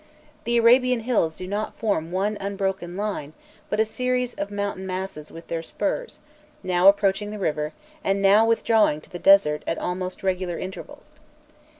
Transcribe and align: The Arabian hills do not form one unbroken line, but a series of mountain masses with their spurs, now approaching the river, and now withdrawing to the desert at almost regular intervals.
The 0.45 0.57
Arabian 0.57 1.01
hills 1.01 1.35
do 1.37 1.45
not 1.45 1.77
form 1.77 2.11
one 2.11 2.35
unbroken 2.39 2.97
line, 2.97 3.33
but 3.69 3.79
a 3.79 3.85
series 3.85 4.33
of 4.33 4.49
mountain 4.49 4.87
masses 4.87 5.31
with 5.31 5.45
their 5.47 5.61
spurs, 5.61 6.21
now 6.63 6.87
approaching 6.87 7.29
the 7.29 7.37
river, 7.37 7.71
and 8.03 8.19
now 8.19 8.43
withdrawing 8.43 9.01
to 9.01 9.11
the 9.11 9.19
desert 9.19 9.61
at 9.67 9.77
almost 9.77 10.23
regular 10.23 10.57
intervals. 10.57 11.13